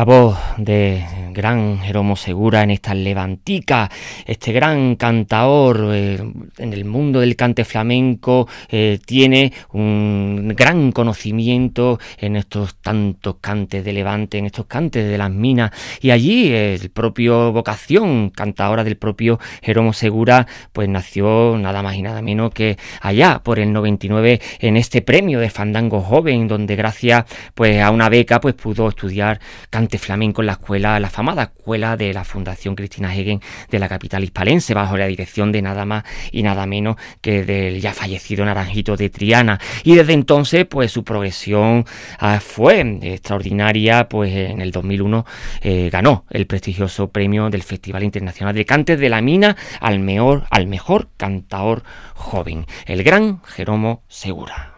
La 0.00 0.06
voz 0.06 0.34
de 0.56 1.02
gran 1.40 1.78
Jeromo 1.78 2.16
Segura 2.16 2.62
en 2.62 2.70
esta 2.70 2.92
levantica, 2.92 3.90
este 4.26 4.52
gran 4.52 4.96
cantaor 4.96 5.88
eh, 5.90 6.22
en 6.58 6.72
el 6.74 6.84
mundo 6.84 7.20
del 7.20 7.34
cante 7.34 7.64
flamenco, 7.64 8.46
eh, 8.68 8.98
tiene 9.06 9.54
un 9.72 10.52
gran 10.54 10.92
conocimiento 10.92 11.98
en 12.18 12.36
estos 12.36 12.74
tantos 12.74 13.36
cantes 13.40 13.82
de 13.86 13.94
levante, 13.94 14.36
en 14.36 14.44
estos 14.44 14.66
cantes 14.66 15.08
de 15.08 15.16
las 15.16 15.30
minas, 15.30 15.70
y 16.02 16.10
allí 16.10 16.52
el 16.52 16.90
propio 16.90 17.52
vocación, 17.52 18.28
cantadora 18.28 18.84
del 18.84 18.98
propio 18.98 19.40
Jeromo 19.62 19.94
Segura, 19.94 20.46
pues 20.74 20.90
nació 20.90 21.56
nada 21.56 21.82
más 21.82 21.96
y 21.96 22.02
nada 22.02 22.20
menos 22.20 22.52
que 22.52 22.76
allá 23.00 23.40
por 23.42 23.58
el 23.58 23.72
99 23.72 24.42
en 24.58 24.76
este 24.76 25.00
premio 25.00 25.40
de 25.40 25.48
Fandango 25.48 26.02
Joven, 26.02 26.48
donde 26.48 26.76
gracias 26.76 27.24
pues 27.54 27.80
a 27.80 27.90
una 27.90 28.10
beca 28.10 28.42
pues 28.42 28.54
pudo 28.54 28.90
estudiar 28.90 29.40
cante 29.70 29.96
flamenco 29.96 30.42
en 30.42 30.46
la 30.46 30.52
escuela 30.52 31.00
La 31.00 31.08
Fama 31.08 31.29
escuela 31.38 31.96
de 31.96 32.12
la 32.12 32.24
Fundación 32.24 32.74
Cristina 32.74 33.14
Hegen 33.14 33.40
de 33.70 33.78
la 33.78 33.88
capital 33.88 34.22
hispalense, 34.24 34.74
bajo 34.74 34.96
la 34.96 35.06
dirección 35.06 35.52
de 35.52 35.62
nada 35.62 35.84
más 35.84 36.04
y 36.32 36.42
nada 36.42 36.66
menos 36.66 36.96
que 37.20 37.44
del 37.44 37.80
ya 37.80 37.92
fallecido 37.92 38.44
Naranjito 38.44 38.96
de 38.96 39.10
Triana. 39.10 39.60
Y 39.84 39.94
desde 39.94 40.12
entonces, 40.12 40.66
pues 40.66 40.92
su 40.92 41.04
progresión 41.04 41.84
ah, 42.18 42.40
fue 42.40 42.80
extraordinaria, 43.02 44.08
pues 44.08 44.34
en 44.34 44.60
el 44.60 44.70
2001 44.70 45.26
eh, 45.62 45.90
ganó 45.90 46.24
el 46.30 46.46
prestigioso 46.46 47.08
premio 47.08 47.50
del 47.50 47.62
Festival 47.62 48.04
Internacional 48.04 48.54
de 48.54 48.64
Cantes 48.64 48.98
de 48.98 49.08
la 49.08 49.20
Mina 49.20 49.56
al 49.80 50.00
mejor, 50.00 50.44
al 50.50 50.66
mejor 50.66 51.08
cantador 51.16 51.82
joven, 52.14 52.66
el 52.86 53.02
gran 53.02 53.42
Jeromo 53.44 54.02
Segura. 54.08 54.74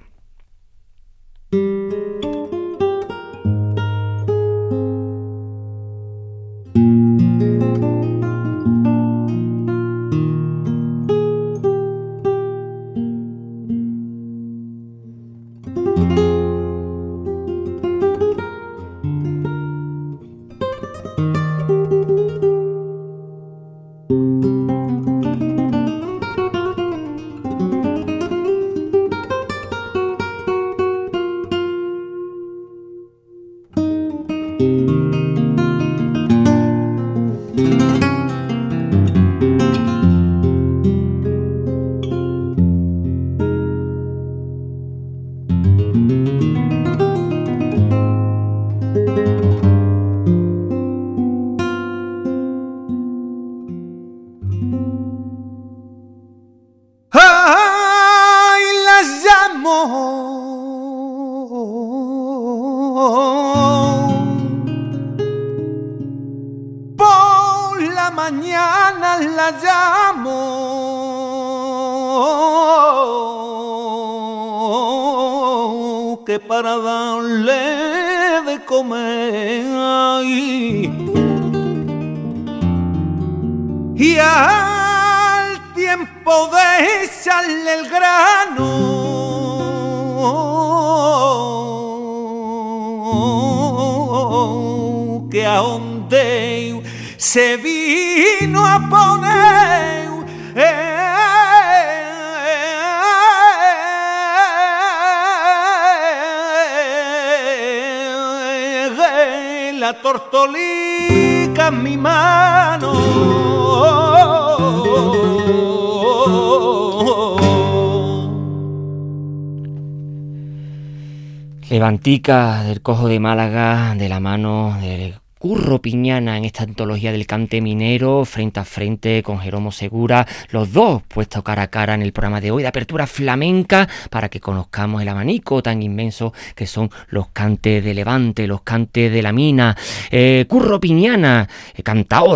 Levantica 121.83 122.63
del 122.63 122.81
Cojo 122.81 123.09
de 123.09 123.19
Málaga 123.19 123.97
de 123.97 124.09
la 124.09 124.21
mano 124.21 124.79
del 124.81 125.22
Curro 125.43 125.83
Piñana 125.83 126.39
en 126.39 126.45
esta 126.45 126.63
antología 126.63 127.11
del 127.11 127.27
cante 127.27 127.61
minero, 127.61 128.25
frente 128.25 128.61
a 128.61 128.65
frente 128.65 129.25
con 129.25 129.41
Jeromo 129.41 129.73
Segura, 129.73 130.25
los 130.51 130.73
dos 130.73 131.03
puestos 131.03 131.43
cara 131.43 131.63
a 131.63 131.67
cara 131.67 131.95
en 131.95 132.03
el 132.03 132.13
programa 132.13 132.41
de 132.41 132.53
hoy 132.53 132.63
de 132.63 132.69
apertura 132.69 133.09
flamenca 133.09 133.89
para 134.09 134.29
que 134.29 134.39
conozcamos 134.39 135.03
el 135.03 135.09
abanico 135.09 135.61
tan 135.61 135.83
inmenso 135.83 136.33
que 136.55 136.69
son 136.69 136.93
los 137.09 137.27
cantes 137.33 137.83
de 137.83 137.93
Levante, 137.93 138.47
los 138.47 138.61
cantes 138.61 139.13
de 139.13 139.21
la 139.21 139.33
mina. 139.33 139.77
Eh, 140.13 140.47
Curro 140.49 140.79
Piñana, 140.79 141.49
eh, 141.75 141.83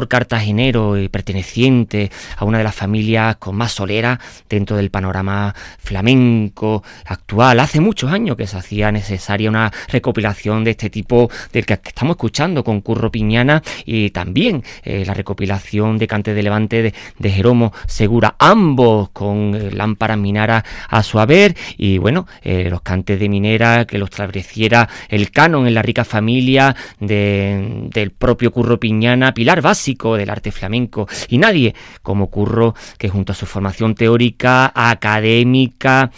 cartagenero 0.09 0.99
y 1.01 1.09
perteneciente 1.09 2.11
a 2.37 2.45
una 2.45 2.59
de 2.59 2.65
las 2.65 2.75
familias 2.75 3.37
con 3.37 3.55
más 3.55 3.71
solera 3.71 4.19
dentro 4.49 4.77
del 4.77 4.91
panorama 4.91 5.55
flamenco 5.79 6.83
actual. 7.05 7.61
Hace 7.61 7.79
muchos 7.79 8.11
años 8.11 8.37
que 8.37 8.49
se 8.49 8.57
hacía 8.57 8.91
necesaria 8.91 9.49
una 9.49 9.73
recopilación 9.91 10.65
de 10.65 10.73
este 10.73 10.91
tipo 10.91 11.31
del 11.53 11.65
que 11.65 11.75
estamos 11.75 12.15
escuchando 12.15 12.65
con 12.65 12.81
Curro 12.81 12.96
Piñana 13.11 13.63
y 13.85 14.11
también 14.11 14.63
eh, 14.83 15.05
la 15.07 15.15
recopilación 15.15 15.99
de 15.99 16.07
Cante 16.07 16.35
de 16.35 16.43
Levante 16.43 16.95
de, 17.19 17.31
Jeromo 17.31 17.73
Segura, 17.87 18.37
ambos 18.39 19.11
con 19.11 19.55
eh, 19.55 19.71
lámparas 19.71 20.19
minaras 20.19 20.65
a 20.89 21.03
su 21.03 21.19
haber 21.19 21.55
y 21.77 21.99
bueno, 21.99 22.27
eh, 22.43 22.69
los 22.71 22.81
cantes 22.81 23.21
de 23.21 23.29
minera 23.29 23.85
que 23.85 23.99
los 23.99 24.11
estableciera 24.11 24.89
el 25.09 25.31
canon 25.31 25.67
en 25.67 25.75
la 25.75 25.83
rica 25.83 26.05
familia 26.05 26.75
del 26.99 28.11
propio 28.11 28.51
Curro 28.51 28.81
Piñana, 28.81 29.35
pilar 29.35 29.61
básico 29.61 30.17
del 30.17 30.31
arte 30.31 30.51
flamenco. 30.51 31.09
Y 31.29 31.39
nadie 31.39 31.75
como 32.03 32.31
Curro 32.31 32.75
que 32.99 33.09
junto 33.09 33.33
a 33.33 33.35
su 33.35 33.47
formación 33.47 33.95
teórica, 33.95 34.73
académica, 34.75 36.11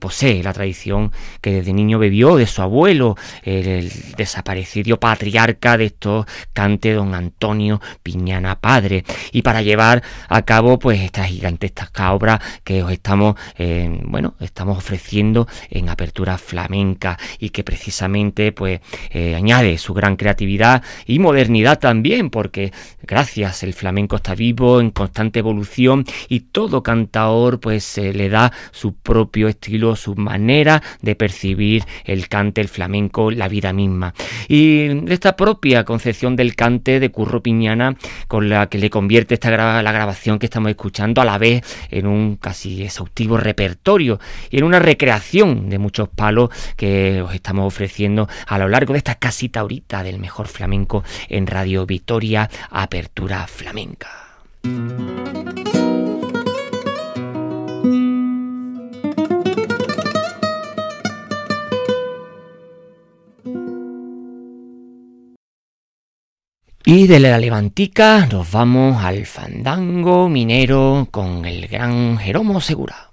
posee 0.00 0.42
la 0.42 0.52
tradición 0.52 1.10
que 1.40 1.52
desde 1.52 1.72
niño 1.72 1.98
bebió 1.98 2.36
de 2.36 2.46
su 2.46 2.62
abuelo, 2.62 3.16
el 3.42 3.90
desaparecido 4.16 4.98
patriarca 4.98 5.76
de 5.76 5.86
estos 5.86 6.11
cante 6.52 6.92
don 6.92 7.14
Antonio 7.14 7.80
Piñana 8.02 8.60
Padre. 8.60 9.04
Y 9.32 9.42
para 9.42 9.62
llevar 9.62 10.02
a 10.28 10.42
cabo 10.42 10.78
pues 10.78 11.00
esta 11.00 11.24
gigantesca 11.24 12.12
obra 12.12 12.40
que 12.64 12.82
os 12.82 12.92
estamos, 12.92 13.36
eh, 13.58 14.00
bueno, 14.04 14.34
estamos 14.40 14.78
ofreciendo 14.78 15.46
en 15.70 15.88
apertura 15.88 16.38
flamenca 16.38 17.18
y 17.38 17.50
que 17.50 17.64
precisamente 17.64 18.52
pues 18.52 18.80
eh, 19.10 19.34
añade 19.34 19.78
su 19.78 19.94
gran 19.94 20.16
creatividad 20.16 20.82
y 21.06 21.18
modernidad 21.18 21.78
también, 21.78 22.30
porque 22.30 22.72
gracias 23.02 23.62
el 23.62 23.74
flamenco 23.74 24.16
está 24.16 24.34
vivo, 24.34 24.80
en 24.80 24.90
constante 24.90 25.38
evolución 25.38 26.04
y 26.28 26.40
todo 26.40 26.82
cantaor 26.82 27.60
pues 27.60 27.84
se 27.84 28.12
le 28.12 28.28
da 28.28 28.52
su 28.70 28.94
propio 28.94 29.48
estilo, 29.48 29.96
su 29.96 30.14
manera 30.16 30.82
de 31.00 31.14
percibir 31.14 31.84
el 32.04 32.28
cante, 32.28 32.60
el 32.60 32.68
flamenco, 32.68 33.30
la 33.30 33.48
vida 33.48 33.72
misma. 33.72 34.14
Y 34.48 35.10
esta 35.12 35.36
propia 35.36 35.84
concepción 36.02 36.34
del 36.34 36.56
cante 36.56 36.98
de 36.98 37.10
Curro 37.10 37.44
Piñana 37.44 37.94
con 38.26 38.48
la 38.48 38.66
que 38.66 38.78
le 38.78 38.90
convierte 38.90 39.34
esta 39.34 39.52
la 39.52 39.92
grabación 39.92 40.40
que 40.40 40.46
estamos 40.46 40.70
escuchando 40.70 41.20
a 41.20 41.24
la 41.24 41.38
vez 41.38 41.62
en 41.90 42.08
un 42.08 42.38
casi 42.38 42.82
exhaustivo 42.82 43.36
repertorio 43.36 44.18
y 44.50 44.58
en 44.58 44.64
una 44.64 44.80
recreación 44.80 45.68
de 45.68 45.78
muchos 45.78 46.08
palos 46.08 46.50
que 46.76 47.22
os 47.22 47.32
estamos 47.34 47.68
ofreciendo 47.68 48.28
a 48.48 48.58
lo 48.58 48.68
largo 48.68 48.94
de 48.94 48.98
esta 48.98 49.14
casita 49.14 49.60
ahorita 49.60 50.02
del 50.02 50.18
mejor 50.18 50.48
flamenco 50.48 51.04
en 51.28 51.46
Radio 51.46 51.86
Victoria 51.86 52.50
Apertura 52.72 53.46
Flamenca. 53.46 54.08
Y 66.84 67.06
de 67.06 67.20
la 67.20 67.38
Levantica 67.38 68.26
nos 68.26 68.50
vamos 68.50 69.04
al 69.04 69.24
fandango 69.24 70.28
minero 70.28 71.06
con 71.12 71.44
el 71.44 71.68
gran 71.68 72.18
Jeromo 72.18 72.60
Segura. 72.60 73.10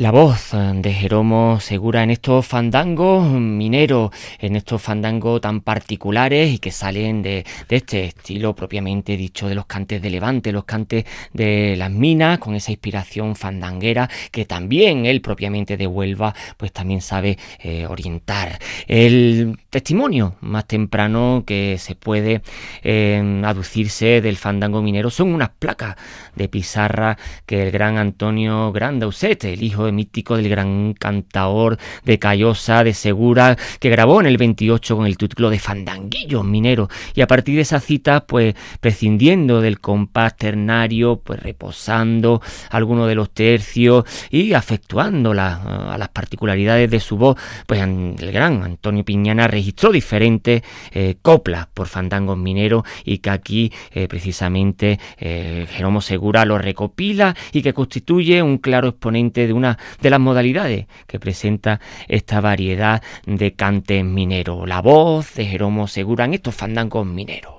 La 0.00 0.12
voz 0.12 0.52
de 0.52 0.94
Jeromo 0.94 1.60
Segura 1.60 2.02
en 2.02 2.08
estos 2.08 2.46
fandangos 2.46 3.30
mineros, 3.32 4.10
en 4.38 4.56
estos 4.56 4.80
fandangos 4.80 5.42
tan 5.42 5.60
particulares 5.60 6.54
y 6.54 6.58
que 6.58 6.70
salen 6.70 7.20
de, 7.20 7.44
este 7.68 8.06
estilo 8.06 8.54
propiamente 8.54 9.18
dicho 9.18 9.46
de 9.46 9.54
los 9.54 9.66
cantes 9.66 10.00
de 10.00 10.08
Levante, 10.08 10.52
los 10.52 10.64
cantes 10.64 11.04
de 11.34 11.74
las 11.76 11.90
minas, 11.90 12.38
con 12.38 12.54
esa 12.54 12.70
inspiración 12.70 13.36
fandanguera 13.36 14.08
que 14.32 14.46
también 14.46 15.04
él 15.04 15.20
propiamente 15.20 15.76
de 15.76 15.86
Huelva, 15.86 16.34
pues 16.56 16.72
también 16.72 17.02
sabe 17.02 17.36
eh, 17.62 17.84
orientar. 17.86 18.58
El 18.86 19.58
testimonio 19.68 20.36
más 20.40 20.66
temprano 20.66 21.44
que 21.46 21.76
se 21.76 21.94
puede 21.94 22.40
eh, 22.82 23.42
aducirse 23.44 24.22
del 24.22 24.38
fandango 24.38 24.80
minero 24.80 25.10
son 25.10 25.34
unas 25.34 25.50
placas 25.50 25.96
de 26.36 26.48
pizarra 26.48 27.18
que 27.44 27.64
el 27.64 27.70
gran 27.70 27.98
Antonio 27.98 28.72
Grandauset, 28.72 29.44
el 29.44 29.62
hijo 29.62 29.84
de 29.84 29.89
mítico 29.92 30.36
del 30.36 30.48
gran 30.48 30.94
cantaor 30.94 31.78
de 32.04 32.18
Callosa, 32.18 32.84
de 32.84 32.94
Segura, 32.94 33.56
que 33.78 33.90
grabó 33.90 34.20
en 34.20 34.26
el 34.26 34.36
28 34.36 34.96
con 34.96 35.06
el 35.06 35.16
título 35.16 35.50
de 35.50 35.58
Fandanguillo 35.58 36.42
Minero. 36.42 36.88
Y 37.14 37.20
a 37.20 37.26
partir 37.26 37.56
de 37.56 37.62
esa 37.62 37.80
cita, 37.80 38.26
pues 38.26 38.54
prescindiendo 38.80 39.60
del 39.60 39.80
compás 39.80 40.36
ternario, 40.36 41.20
pues 41.20 41.40
reposando 41.40 42.40
algunos 42.70 43.08
de 43.08 43.14
los 43.14 43.30
tercios 43.30 44.04
y 44.30 44.52
afectuando 44.52 45.32
a 45.32 45.96
las 45.98 46.08
particularidades 46.10 46.90
de 46.90 47.00
su 47.00 47.16
voz, 47.16 47.36
pues 47.66 47.80
el 47.80 48.32
gran 48.32 48.62
Antonio 48.62 49.04
Piñana 49.04 49.48
registró 49.48 49.90
diferentes 49.90 50.62
eh, 50.92 51.16
coplas 51.22 51.66
por 51.72 51.86
fandangos 51.86 52.36
mineros 52.36 52.84
y 53.04 53.18
que 53.18 53.30
aquí 53.30 53.72
eh, 53.92 54.08
precisamente 54.08 54.98
eh, 55.18 55.66
Jeromo 55.70 56.00
Segura 56.00 56.44
lo 56.44 56.58
recopila 56.58 57.34
y 57.52 57.62
que 57.62 57.72
constituye 57.72 58.42
un 58.42 58.58
claro 58.58 58.88
exponente 58.88 59.46
de 59.46 59.52
una 59.52 59.78
de 60.00 60.10
las 60.10 60.20
modalidades 60.20 60.86
que 61.06 61.18
presenta 61.18 61.80
esta 62.08 62.40
variedad 62.40 63.02
de 63.26 63.54
cantes 63.54 64.04
mineros. 64.04 64.68
La 64.68 64.80
voz 64.80 65.34
de 65.34 65.46
Jeromo 65.46 65.86
Segura 65.88 66.24
en 66.24 66.34
estos 66.34 66.54
fandangos 66.54 67.06
mineros. 67.06 67.54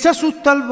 Y 0.00 0.02
esta 0.02 0.12
asusta 0.12 0.52
al 0.52 0.62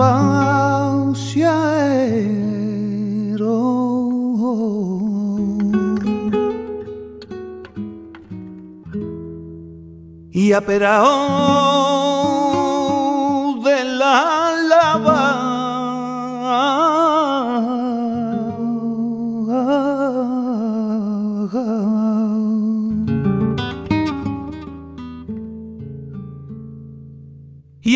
y 10.33 10.53
aperao 10.53 11.78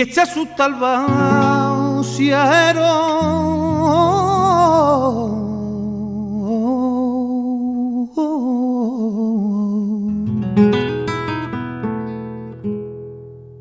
y 0.03 0.05
echa 0.05 0.27
su 0.27 0.47
talba 0.57 2.01
ciero 2.03 2.93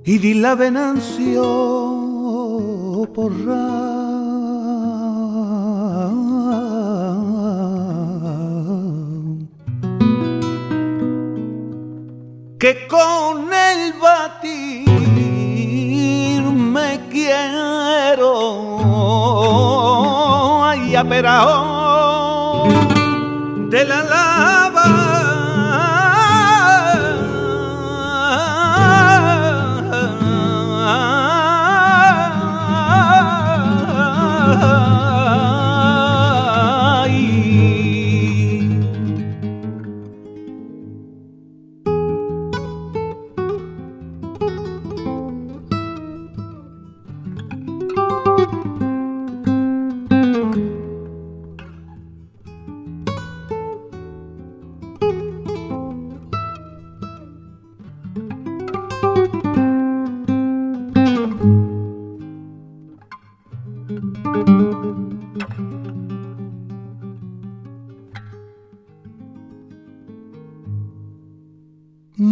y 0.04 0.18
di 0.18 0.34
la 0.36 0.56
venancio 0.56 1.44
porra 3.14 3.91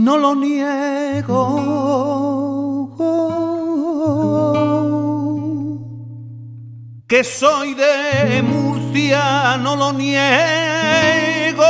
no 0.04 0.18
lo 0.18 0.36
niego. 0.36 1.41
Que 7.08 7.24
soy 7.24 7.74
de 7.74 8.41
Murcia, 8.43 9.58
no 9.58 9.76
lo 9.76 9.93
niego. 9.93 11.66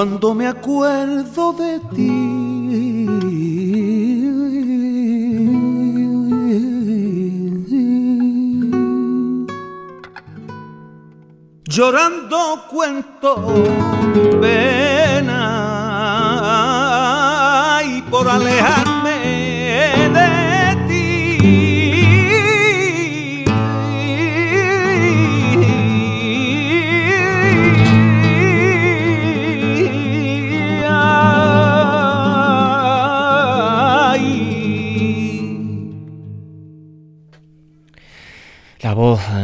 Cuando 0.00 0.34
me 0.34 0.46
acuerdo 0.46 1.52
de 1.52 1.78
ti. 1.94 3.06
Llorando 11.64 12.38
cuento 12.70 13.44
pena 14.40 15.36
y 17.84 18.00
por 18.10 18.26
alejarme 18.26 18.89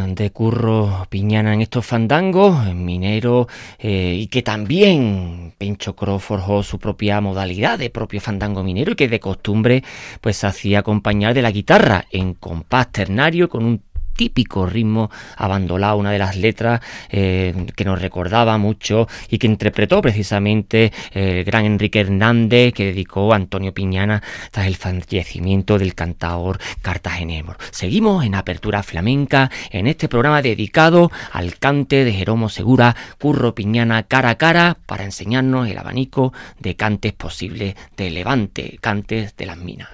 de 0.09 0.31
Curro 0.31 1.07
Piñana 1.09 1.53
en 1.55 1.61
estos 1.61 1.85
fandangos, 1.85 2.75
minero, 2.75 3.47
eh, 3.79 4.17
y 4.19 4.27
que 4.29 4.43
también 4.43 5.53
Pencho 5.59 5.95
Cro 5.95 6.19
forjó 6.19 6.63
su 6.63 6.79
propia 6.79 7.21
modalidad 7.21 7.79
de 7.79 7.91
propio 7.91 8.21
fandango 8.21 8.63
minero 8.63 8.93
y 8.93 8.97
que 8.97 9.09
de 9.09 9.21
costumbre 9.21 9.83
pues 10.21 10.45
hacía 10.45 10.81
acompañar 10.81 11.35
de 11.35 11.43
la 11.43 11.51
guitarra 11.51 12.07
en 12.11 12.35
compás 12.35 12.91
ternario 12.91 13.49
con 13.49 13.65
un 13.65 13.83
típico 14.17 14.67
ritmo 14.67 15.11
abandonado, 15.37 15.97
una 15.97 16.11
de 16.11 16.19
las 16.19 16.37
letras 16.37 16.81
eh, 17.11 17.55
que 17.77 17.85
nos 17.85 18.01
recordaba 18.01 18.59
mucho 18.59 19.09
y 19.29 19.39
que 19.39 19.47
interpretó 19.47 20.01
precisamente 20.03 20.93
el 21.13 21.45
gran 21.45 21.65
Enrique 21.65 22.01
Hernández 22.01 22.73
que 22.73 22.87
dedicó 22.87 23.33
a 23.33 23.37
Antonio 23.37 23.73
Piñana 23.73 24.23
tras 24.51 24.67
el 24.67 24.77
fallecimiento 24.77 25.79
del 25.79 25.95
cantador 25.95 26.59
cartagenero. 26.83 27.57
Seguimos 27.71 28.25
en 28.25 28.35
Apertura 28.35 28.83
Flamenca 28.83 29.51
en 29.71 29.87
este 29.87 30.09
programa 30.09 30.43
dedicado 30.43 31.11
al 31.33 31.59
cante 31.59 32.05
de 32.05 32.13
Jeromo 32.13 32.49
Segura, 32.49 32.97
Curro 33.19 33.55
Piñana 33.55 34.05
cara 34.05 34.31
a 34.31 34.35
cara 34.37 34.77
para 34.87 35.05
enseñarnos 35.05 35.69
el 35.69 35.79
abanico 35.79 36.33
de 36.59 36.77
cantes 36.77 37.13
posibles 37.13 37.75
de 37.97 38.11
Levante, 38.11 38.79
cantes 38.81 39.37
de 39.37 39.47
las 39.47 39.59
minas. 39.59 39.89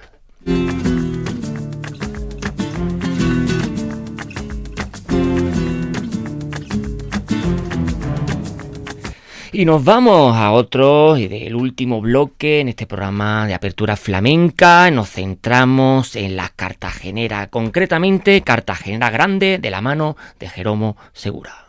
Y 9.55 9.65
nos 9.65 9.83
vamos 9.83 10.35
a 10.35 10.51
otro 10.51 11.13
del 11.13 11.55
último 11.55 12.01
bloque 12.01 12.59
en 12.59 12.69
este 12.69 12.87
programa 12.87 13.45
de 13.45 13.53
apertura 13.53 13.95
flamenca. 13.95 14.89
Nos 14.89 15.11
centramos 15.11 16.15
en 16.15 16.35
la 16.35 16.49
Cartagenera, 16.49 17.45
concretamente 17.51 18.41
Cartagenera 18.41 19.11
Grande 19.11 19.59
de 19.59 19.69
la 19.69 19.81
mano 19.81 20.17
de 20.39 20.49
Jeromo 20.49 20.97
Segura. 21.13 21.67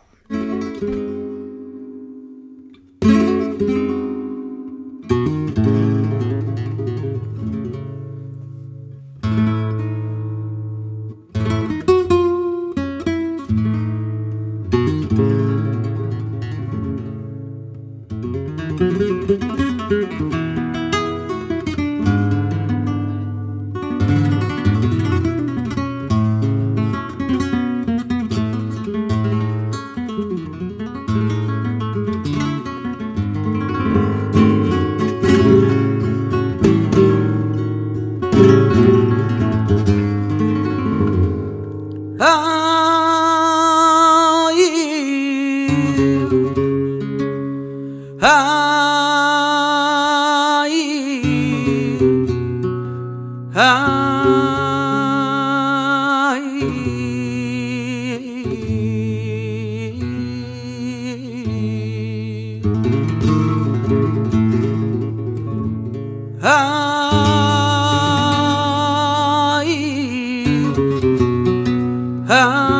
I 72.26 72.73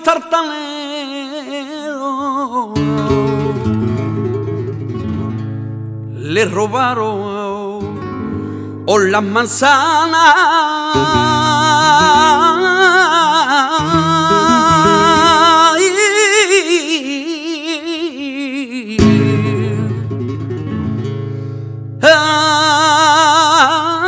pícaros 0.00 0.02
tartaneros 0.02 0.50
le 6.14 6.44
robaron 6.44 7.80
o 8.86 8.98
las 8.98 9.22
manzanas. 9.22 10.34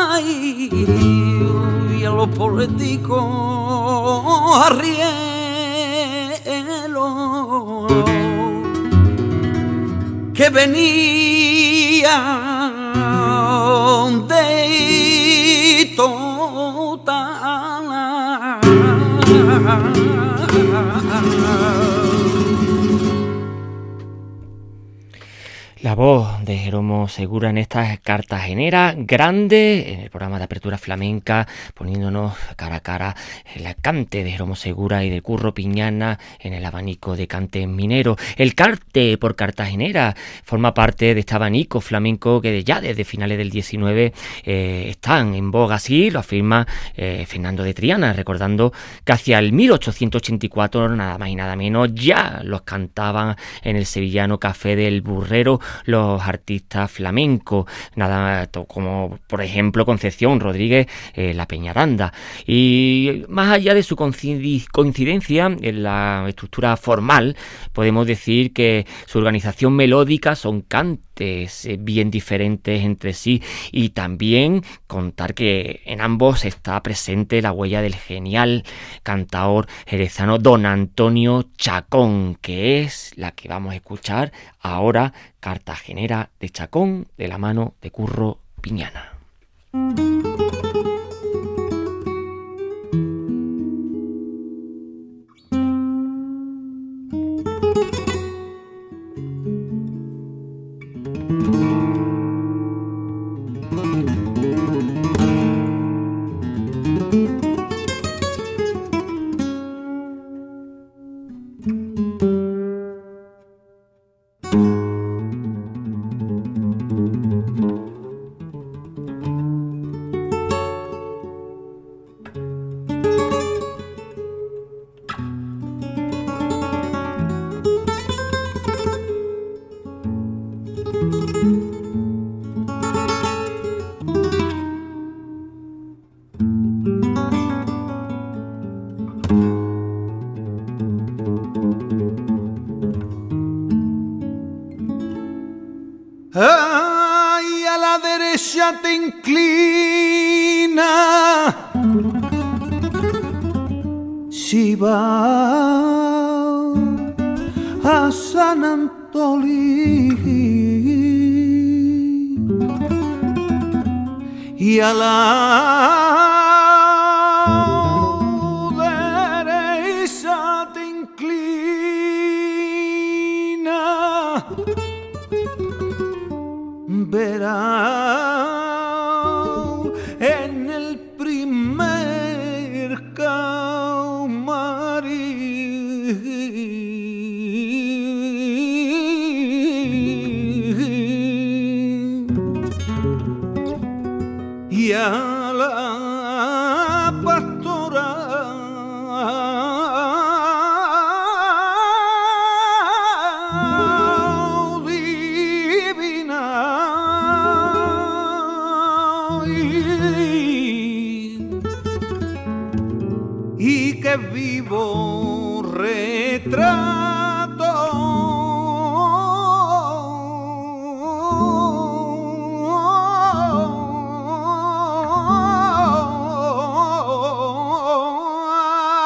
Ay, 0.04 0.70
y 1.98 2.04
a 2.04 2.10
los 2.10 2.28
políticos 2.28 3.22
arrieros 4.66 4.91
que 10.52 10.58
venían 10.58 12.12
de 14.28 14.62
La 25.92 25.96
voz 25.96 26.42
de 26.46 26.56
Jeromo 26.56 27.06
Segura 27.06 27.50
en 27.50 27.58
estas 27.58 28.00
cartageneras 28.00 28.94
grandes, 28.96 29.86
en 29.88 30.00
el 30.00 30.08
programa 30.08 30.38
de 30.38 30.44
apertura 30.44 30.78
flamenca, 30.78 31.46
poniéndonos 31.74 32.32
cara 32.56 32.76
a 32.76 32.80
cara 32.80 33.16
el 33.54 33.66
cante 33.76 34.24
de 34.24 34.30
Jeromo 34.30 34.56
Segura 34.56 35.04
y 35.04 35.10
de 35.10 35.20
Curro 35.20 35.52
Piñana 35.52 36.18
en 36.40 36.54
el 36.54 36.64
abanico 36.64 37.14
de 37.14 37.26
cante 37.26 37.66
minero. 37.66 38.16
El 38.38 38.54
carte 38.54 39.18
por 39.18 39.36
cartagenera 39.36 40.16
forma 40.44 40.72
parte 40.72 41.12
de 41.12 41.20
este 41.20 41.34
abanico 41.34 41.82
flamenco 41.82 42.40
que 42.40 42.64
ya 42.64 42.80
desde 42.80 43.04
finales 43.04 43.36
del 43.36 43.50
19 43.50 44.14
eh, 44.44 44.86
están 44.88 45.34
en 45.34 45.50
boga, 45.50 45.74
así 45.74 46.10
lo 46.10 46.20
afirma 46.20 46.66
eh, 46.96 47.26
Fernando 47.28 47.62
de 47.64 47.74
Triana, 47.74 48.14
recordando 48.14 48.72
que 49.04 49.12
hacia 49.12 49.38
el 49.38 49.52
1884, 49.52 50.88
nada 50.96 51.18
más 51.18 51.28
y 51.28 51.34
nada 51.34 51.54
menos, 51.54 51.90
ya 51.92 52.40
los 52.44 52.62
cantaban 52.62 53.36
en 53.62 53.76
el 53.76 53.84
sevillano 53.84 54.40
Café 54.40 54.74
del 54.74 55.02
Burrero 55.02 55.60
los 55.84 56.22
artistas 56.22 56.90
flamencos, 56.90 57.66
nada 57.96 58.48
como 58.68 59.18
por 59.26 59.42
ejemplo 59.42 59.84
Concepción 59.84 60.40
Rodríguez 60.40 60.86
eh, 61.14 61.34
La 61.34 61.46
Peñaranda. 61.46 62.12
Y 62.46 63.24
más 63.28 63.52
allá 63.52 63.74
de 63.74 63.82
su 63.82 63.96
coincidencia 63.96 65.46
en 65.60 65.82
la 65.82 66.24
estructura 66.28 66.76
formal, 66.76 67.36
podemos 67.72 68.06
decir 68.06 68.52
que 68.52 68.86
su 69.06 69.18
organización 69.18 69.74
melódica 69.74 70.34
son 70.34 70.62
cantes 70.62 71.11
eh, 71.18 71.76
bien 71.78 72.10
diferentes 72.10 72.82
entre 72.82 73.12
sí 73.12 73.42
y 73.70 73.90
también 73.90 74.62
contar 74.86 75.34
que 75.34 75.82
en 75.84 76.00
ambos 76.00 76.44
está 76.44 76.82
presente 76.82 77.42
la 77.42 77.52
huella 77.52 77.82
del 77.82 77.94
genial 77.94 78.64
cantaor 79.02 79.66
jerezano 79.86 80.38
don 80.38 80.66
Antonio 80.66 81.44
Chacón, 81.56 82.36
que 82.40 82.82
es 82.82 83.12
la 83.16 83.32
que 83.32 83.48
vamos 83.48 83.72
a 83.72 83.76
escuchar 83.76 84.32
ahora 84.60 85.12
Cartagenera 85.40 86.30
de 86.40 86.50
Chacón 86.50 87.08
de 87.16 87.28
la 87.28 87.38
mano 87.38 87.74
de 87.80 87.90
Curro 87.90 88.38
Piñana. 88.60 89.12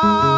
Oh. 0.08 0.35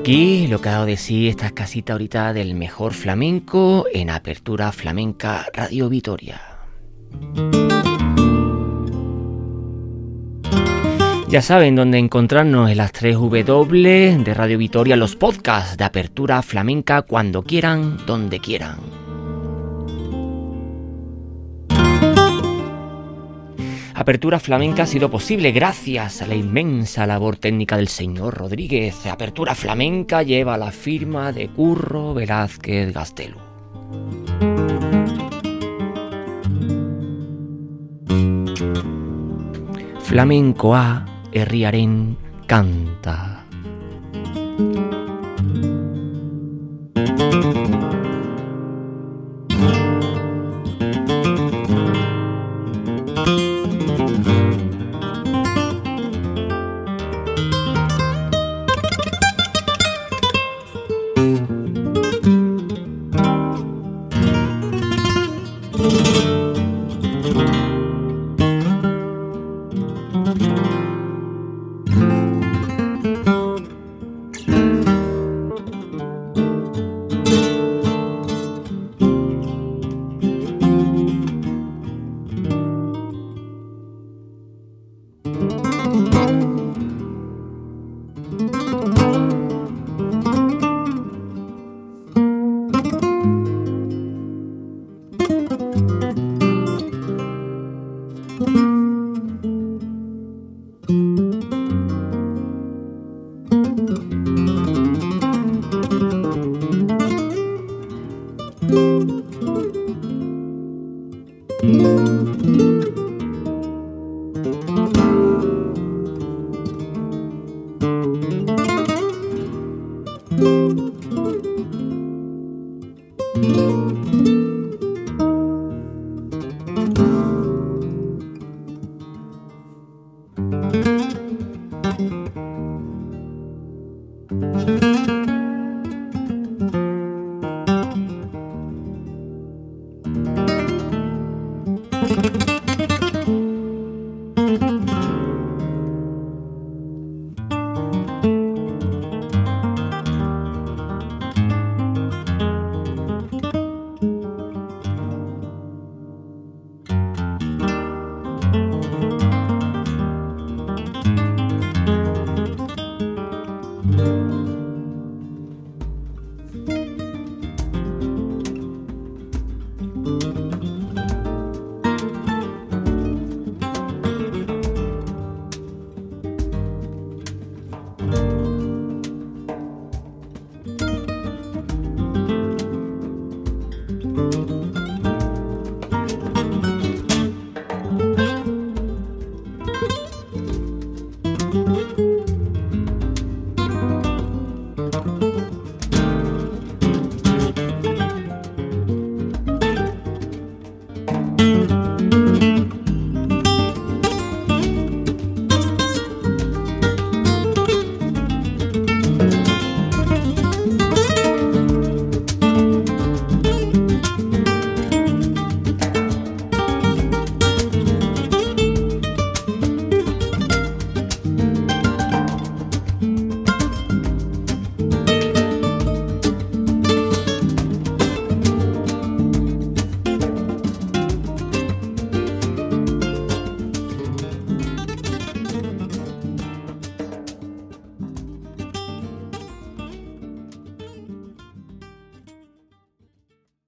Aquí 0.00 0.46
lo 0.46 0.62
que 0.62 0.70
ha 0.70 0.72
dado 0.72 0.86
de 0.86 0.96
sí 0.96 1.28
esta 1.28 1.50
casita 1.50 1.92
ahorita 1.92 2.32
del 2.32 2.54
mejor 2.54 2.94
flamenco 2.94 3.84
en 3.92 4.08
Apertura 4.08 4.72
Flamenca 4.72 5.46
Radio 5.52 5.90
Vitoria. 5.90 6.40
Ya 11.28 11.42
saben 11.42 11.76
dónde 11.76 11.98
encontrarnos 11.98 12.70
en 12.70 12.78
las 12.78 12.92
3 12.92 13.14
W 13.44 14.18
de 14.24 14.34
Radio 14.34 14.56
Vitoria, 14.56 14.96
los 14.96 15.16
podcasts 15.16 15.76
de 15.76 15.84
Apertura 15.84 16.40
Flamenca 16.40 17.02
cuando 17.02 17.42
quieran, 17.42 17.98
donde 18.06 18.40
quieran. 18.40 18.99
Apertura 24.00 24.40
Flamenca 24.40 24.84
ha 24.84 24.86
sido 24.86 25.10
posible 25.10 25.52
gracias 25.52 26.22
a 26.22 26.26
la 26.26 26.34
inmensa 26.34 27.06
labor 27.06 27.36
técnica 27.36 27.76
del 27.76 27.88
señor 27.88 28.32
Rodríguez. 28.32 29.04
Apertura 29.04 29.54
Flamenca 29.54 30.22
lleva 30.22 30.56
la 30.56 30.72
firma 30.72 31.32
de 31.32 31.48
Curro 31.50 32.14
Velázquez 32.14 32.94
Gastelu. 32.94 33.36
Flamencoa 40.00 41.04
herriaren 41.32 42.16
kanta. 42.46 43.49